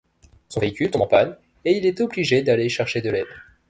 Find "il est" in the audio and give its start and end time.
1.77-2.01